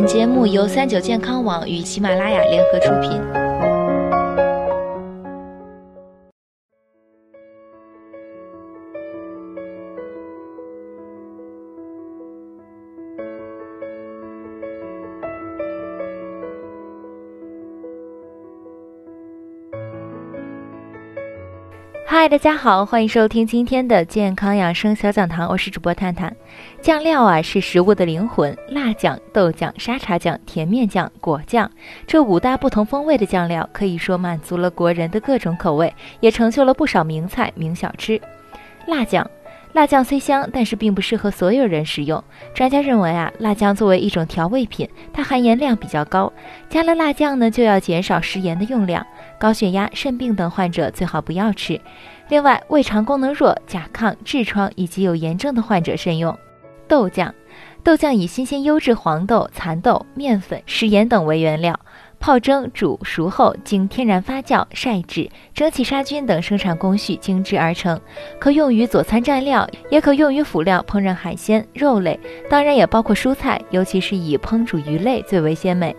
[0.00, 3.47] 本节目由三九健康网与喜马拉雅联合出品。
[22.10, 26.34] 嗨，大家好，欢迎收听今天的健康养生小讲堂，我是主播探探。
[26.80, 31.70] 酱料啊是食物的灵魂，辣酱、豆酱、沙茶酱、甜面酱、果酱
[32.06, 38.18] 这五大不同风味的酱料，可以说满足了国人的各种口味，也成就了不少名菜名小吃。
[38.86, 39.30] 辣酱。
[39.74, 42.22] 辣酱虽香，但是并不适合所有人食用。
[42.54, 46.32] 专家认为啊，辣酱作为一种调味品，它含盐量比较高，
[46.68, 49.06] 加了辣酱呢，就要减少食盐的用量。
[49.38, 51.80] 高血压、肾病等患者最好不要吃。
[52.28, 56.36] 另外，胃肠功能弱、甲亢、痔疮以及有炎症的患者慎用。
[56.88, 57.32] 豆酱，
[57.84, 61.78] 豆酱以新鲜优质黄豆、蚕豆、面粉、食盐等为原料。
[62.20, 68.00] 泡蒸、煮熟后，经天然发酵、晒制、蒸汽杀菌等生产工序精制而成，
[68.38, 72.18] 可用于佐餐蘸料，也可用于辅料烹饪海鲜、肉类，
[72.50, 75.94] 当然也包括蔬菜，尤其是以烹煮鱼类最为鲜美。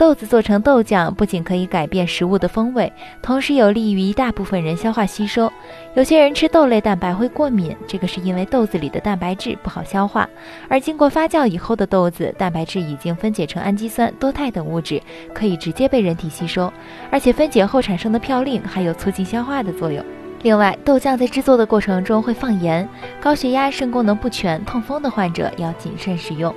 [0.00, 5.52] 豆子做成豆酱，不仅可以改变食物的风味，同时有利于一大部分人消化吸收。
[5.92, 10.26] 有些人吃豆类蛋白会过敏，这个是因为豆子里的蛋白质不好消化。
[10.70, 15.02] 而经过发酵以后的豆子，蛋白质已经分解成氨基酸、多肽等物质，
[15.34, 16.72] 可以直接被人体吸收，
[17.10, 20.02] 而且分解后产生的嘌呤还有促进消化的作用。
[20.40, 22.88] 另外，豆酱在制作的过程中会放盐，
[23.20, 26.54] 高血压、肾功能不全、痛风的患者要谨慎使用。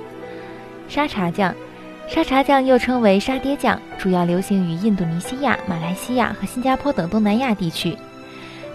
[0.88, 1.54] 沙茶酱。
[2.06, 7.96] 沙茶酱又称为沙爹酱，主要流行于印度尼西亚、马来西亚和新加坡等东南亚地区。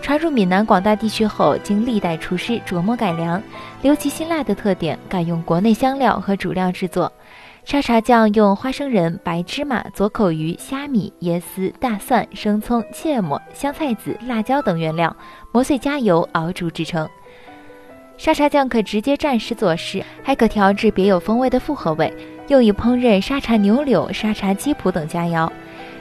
[0.02, 3.42] 传入闽南广大地区后，经历代厨师琢磨改良，
[3.82, 7.12] 留其辛辣的特点，改用国内香料和主料制作。
[7.66, 15.16] 沙茶酱用花生仁、白芝麻、左口鱼、虾米、椰丝、大蒜、生葱、芥末、香菜籽、辣椒等原料
[15.52, 17.08] 磨碎加油熬煮制成。
[18.20, 22.14] 沙茶酱可直接蘸食佐食，还可调制别有风味的复合味。
[22.50, 25.50] 用于烹饪沙茶牛柳、沙茶鸡脯等佳肴。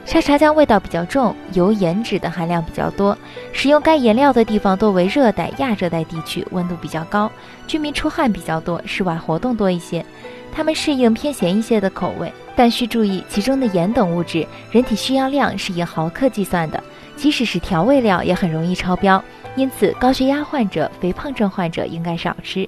[0.04, 3.16] 沙茶酱味道比较重，油盐脂的含量比较多。
[3.52, 7.30] 使用该颜料的地方多为热带、亚热带地区，温度比较高，
[7.66, 10.04] 居民出汗比较多，室外活动多一些。
[10.50, 16.82] 他们适应偏咸一些的口味，但需注意其中的盐等物质，人体需要量是以毫克计算的，
[17.14, 19.22] 即使是调味料也很容易超标。
[19.56, 22.66] 因此，高血压患者、肥胖症患者应该少吃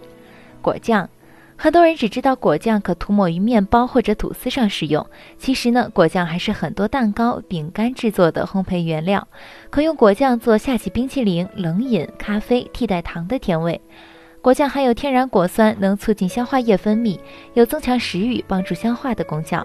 [0.60, 1.08] 果酱。
[1.62, 5.06] 很多人只知道果酱可涂抹于面包或者吐司上使用，
[5.36, 9.28] 其实呢，果酱还是很多蛋糕、饼干制作的烘焙原料，
[9.68, 13.78] 可用果酱做夏季冰淇淋、冷饮、咖啡替代糖的甜味。
[14.40, 17.18] 果酱含有天然果酸，能促进消化液分泌，
[17.52, 19.62] 有增强食欲、帮助消化的功效。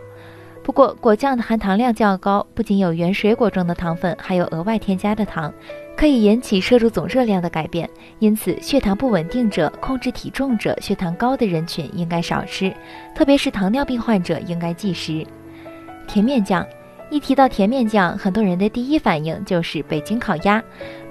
[0.66, 5.54] 不过，果酱的含糖量较高，不仅有原水果中的糖分，还有额外添加的糖。
[5.96, 7.88] 可以引起摄入总热量的改变，
[8.18, 12.74] 因此血糖不稳定者、控制体重者、血糖高的人群应该少吃，
[13.14, 15.24] 特别是糖尿病患者应该忌食。
[16.08, 16.66] 甜面酱，
[17.12, 20.62] 一提到甜面酱，很多人的第一反应就是北京烤鸭，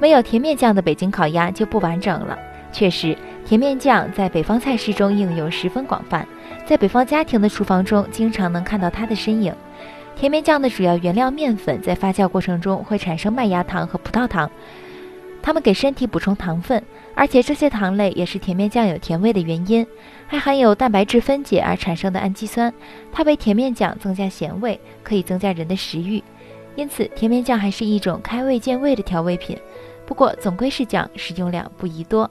[0.00, 2.36] 没有甜面酱的北京烤鸭就不完整了。
[2.72, 6.26] 确实，甜面酱在北方菜式中应用十分广泛，
[6.64, 9.54] 在北方家庭的厨房中经常能看到它的身影。
[10.16, 14.50] 甜面酱的主要原料面粉，在发酵过程中会产生麦芽糖和葡萄糖，
[15.42, 16.82] 它们给身体补充糖分，
[17.14, 19.86] 而且这些糖类也是甜面酱有甜味的原因。
[20.26, 22.72] 还含有蛋白质分解而产生的氨基酸，
[23.12, 26.22] 它为甜面酱增加咸味，可以增加人的食欲。
[26.76, 29.58] 因此，甜面酱还是一种开胃健胃的调味品。
[30.06, 32.30] 不过，总归是讲使用量不宜多。